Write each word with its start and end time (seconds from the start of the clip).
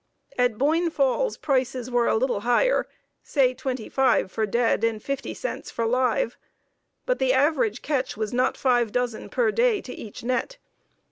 At 0.35 0.57
Boyne 0.57 0.89
Falls 0.89 1.37
prices 1.37 1.91
were 1.91 2.07
a 2.07 2.15
little 2.15 2.39
higher, 2.39 2.87
say 3.21 3.53
twenty 3.53 3.87
five 3.87 4.31
for 4.31 4.47
dead 4.47 4.83
and 4.83 4.99
fifty 4.99 5.35
cents 5.35 5.69
for 5.69 5.85
live, 5.85 6.37
but 7.05 7.19
the 7.19 7.33
average 7.33 7.83
catch 7.83 8.17
was 8.17 8.33
not 8.33 8.57
five 8.57 8.91
dozen 8.91 9.29
per 9.29 9.51
day 9.51 9.79
to 9.81 9.93
each 9.93 10.23
net. 10.23 10.57